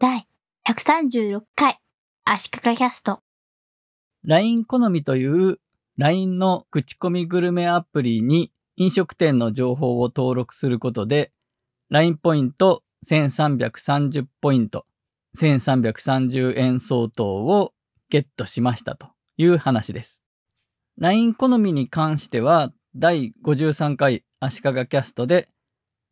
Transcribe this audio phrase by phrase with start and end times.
[0.00, 0.26] 第
[0.68, 1.78] 136回
[2.24, 3.20] 足利キャスト
[4.24, 5.60] LINE 好みという
[5.98, 11.30] LINE の口コミグルメアプリに飲食店の情報を登録することで
[11.90, 14.84] LINE ポイント1330ポイント
[15.38, 17.72] 1330円相当を
[18.10, 20.24] ゲットしましたという話です。
[20.98, 25.48] LINE 好みに関しては第53回足利キャストで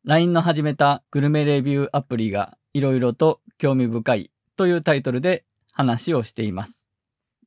[0.04, 6.88] LINE の始めたグルメレビューアプリがいろいろと興味深いというタイトルで話をしています。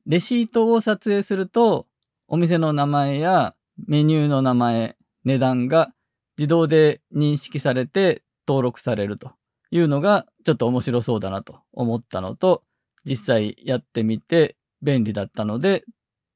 [0.06, 1.86] レシートを撮影すると
[2.28, 3.54] お店の名前や
[3.86, 5.92] メニューの名前、値段が
[6.38, 9.32] 自動で認識されて登録されると
[9.70, 12.62] いうのがちょっと面白そうだなと思ったのと
[13.04, 15.84] 実際やってみて便利だったので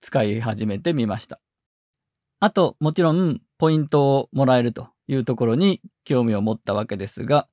[0.00, 1.40] 使い始めてみました。
[2.40, 7.46] あともちろんポイントをもらえるというところに興味を持ったわけですが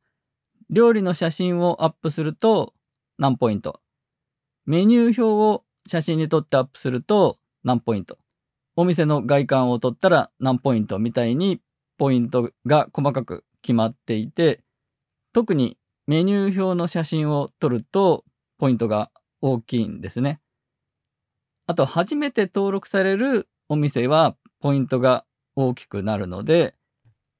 [0.70, 2.74] 料理の写真をアップすると
[3.18, 3.80] 何ポイント
[4.66, 8.18] メニュー表を写真に撮ってアップすると何ポイント
[8.76, 11.62] お店の外観を撮ったら何ポイントみたいに
[11.98, 14.62] ポイントが細かく決まっていて
[15.34, 18.24] 特にメニュー表の写真を撮ると
[18.60, 19.10] ポイントが
[19.42, 20.40] 大きいんですね。
[21.68, 26.76] あと初めて登録されるお店はポイントが大きくなるので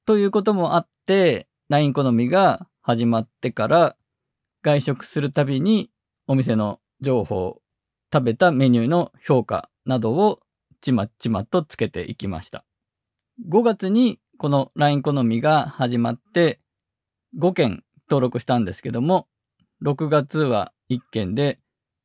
[0.04, 3.96] ということもあって LINE 好みが始まってから
[4.62, 5.90] 外食するたびに
[6.26, 7.60] お店の情報
[8.10, 10.40] 食べたメニューの評価などを
[10.80, 12.64] ちまちまとつけていきました。
[13.46, 16.60] 5月にこの LINE 好みが始まって
[17.38, 19.28] 5件登録したんですけども
[19.84, 21.58] 6月は1件で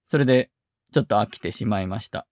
[0.09, 0.49] それで
[0.91, 2.27] ちょっと飽きてしまいました。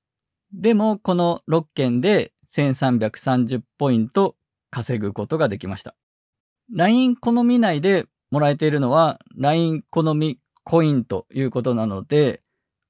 [0.52, 4.36] でもこの6件で1330ポイント
[4.72, 5.96] 稼ぐことができました。
[6.76, 12.42] LINE 好み内でもらえているのは LINE 好みコインということなので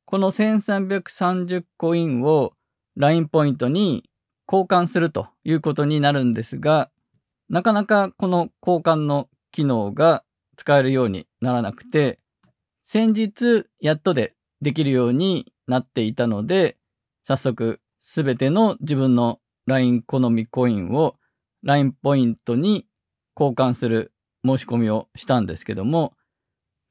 [0.06, 2.54] この1330コインを
[2.98, 4.10] LINE ポイントに
[4.52, 6.92] 交換するということになるんですが、
[7.50, 10.26] なかなかこの交換の機能が
[10.58, 12.20] 使えるようにならなくて、
[12.84, 16.76] 先日やっとでできるようになっていたので、
[17.24, 21.16] 早速すべての自分の LINE 好みコインを
[21.64, 22.86] LINE ポイントに
[23.40, 24.11] 交換する
[24.46, 26.14] 申し込みをしたんですけども、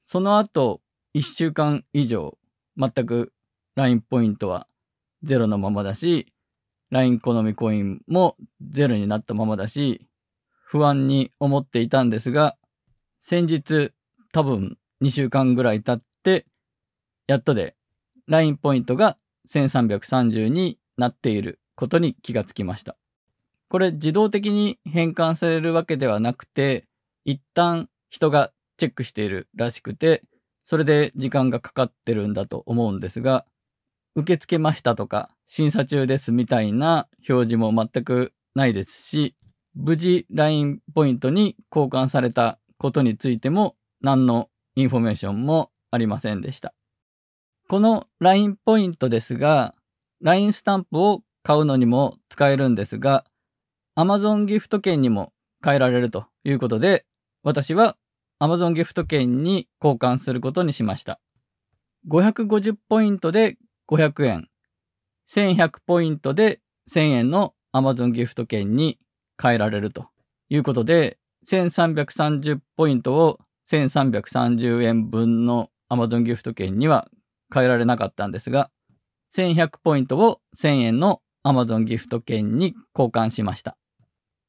[0.05, 0.81] その後
[1.15, 2.39] 1週間以上
[2.77, 3.33] 全く
[3.77, 4.67] LINE ポイントは
[5.23, 6.33] ゼロのままだし、
[6.91, 10.07] LINE 好みコインもゼロになったままだし、
[10.65, 12.57] 不安に思っていたんですが、
[13.21, 13.93] 先日
[14.33, 16.47] 多分2週間ぐらい経って、
[17.27, 17.77] やっとで
[18.27, 19.19] LINE ポイントが
[19.49, 22.97] 1330になっていることに気がつきました。
[23.69, 26.87] これ自動的に変換されるわけではなくて、
[27.25, 30.23] 一旦人がチェックしているらしくて、
[30.65, 33.47] それで時間がかかってるんだと思うんですが、
[34.15, 39.37] 受け付けましたとか、審査中ですみたいな表示も全くないですし、
[39.75, 46.75] 無事 LINE ポイントに交換されたことについても何のインフォメーションもありませんでした。
[47.69, 49.75] この LINE ポイントですが、
[50.23, 53.25] LINE スタンプを買うのにも使えるんですが、
[53.97, 55.33] Amazon ギフト券にも
[55.65, 57.05] 変えられるということで、
[57.43, 57.97] 私は
[58.41, 61.21] Amazon ギフト券に交換することにしました。
[62.09, 63.57] 550ポイントで
[63.91, 64.49] 500円、
[65.31, 66.61] 1100ポイントで
[66.91, 68.99] 1000円の Amazon ギフト券に
[69.41, 70.09] 変えられると
[70.49, 73.39] いうことで、1330ポイントを
[73.71, 77.09] 1330円分の Amazon ギフト券には
[77.53, 78.71] 変えられなかったんですが、
[79.37, 83.77] 1100ポイントを1000円の Amazon ギフト券に交換しました。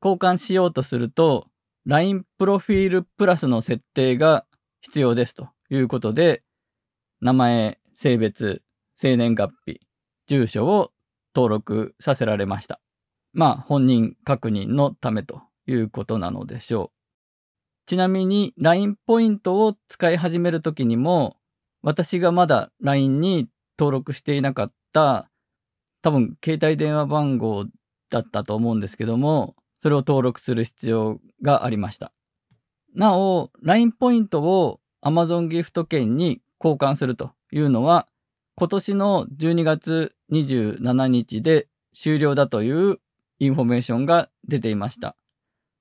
[0.03, 1.47] 交換しようとすると、
[1.85, 4.45] LINE プロフィールプラスの設定が
[4.81, 6.43] 必要ですということで、
[7.21, 8.63] 名前、性別、
[8.95, 9.79] 生年月日、
[10.27, 10.91] 住所を
[11.35, 12.81] 登録させられました。
[13.33, 17.01] まあ、本人確認のためということなのでしょう。
[17.85, 21.37] ちなみに LINE ポイントを使い始めるときにも、
[21.83, 25.29] 私がまだ LINE に登録していなかった、
[26.01, 27.65] 多分携帯電話番号
[28.09, 32.11] だったと思うんですけども、それを登録する必要がありました。
[32.93, 38.07] なお、LINE ポイントを Amazon ギフト券に交換するというのは、
[38.55, 42.99] 今年の12月27日で終了だという
[43.39, 45.15] インフォメーションが出ていました。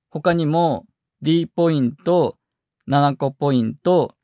[0.09, 0.87] 他にも
[1.21, 2.37] d ポイント、
[2.89, 4.15] nanaco ポイント、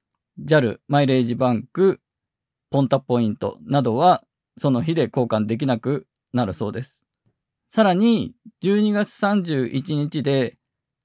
[0.44, 2.00] JAL マイレージバンク、
[2.71, 4.24] ポンタポイントなどは
[4.57, 7.06] その日で交換できなくなるそうです。
[7.69, 8.34] さらに
[8.64, 10.58] 12月31日で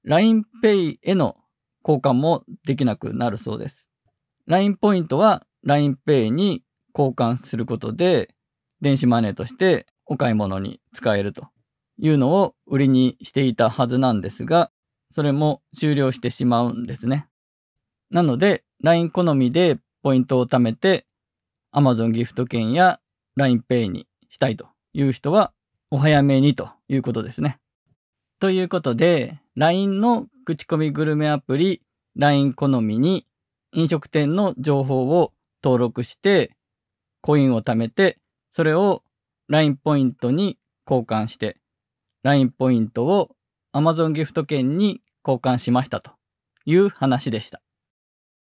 [0.07, 1.37] LINEPay への
[1.83, 3.87] 交換もできなくなるそうです。
[4.47, 6.63] LINE ポイントは LINEPay に
[6.95, 8.33] 交換することで、
[8.81, 11.47] 電子マネーとしてお買い物に使えると
[11.97, 14.71] いうのを売りにしていたはずなんですが、
[15.11, 17.27] それも終了してしまうんですね。
[18.09, 21.05] なので、LINE 好みでポイントを貯めて
[21.73, 22.99] Amazon ギフト券や
[23.37, 25.53] LINEPay にしたいという人は
[25.93, 27.59] お早めにということですね。
[28.39, 31.83] ということで、LINE の口コミグルメアプリ
[32.15, 33.27] LINE 好みに
[33.73, 36.57] 飲食店の情報を登録して
[37.21, 38.17] コインを貯めて
[38.49, 39.03] それを
[39.49, 40.57] LINE ポイントに
[40.89, 41.57] 交換して
[42.23, 43.35] LINE ポイントを
[43.71, 46.13] Amazon ギフト券に交換しましたと
[46.65, 47.62] いう話でした。